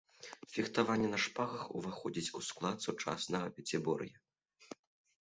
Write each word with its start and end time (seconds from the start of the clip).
Фехтаванне 0.53 1.09
на 1.11 1.19
шпагах 1.25 1.65
уваходзіць 1.79 2.33
у 2.39 2.41
склад 2.47 2.77
сучаснага 2.87 3.47
пяцібор'я. 3.59 4.15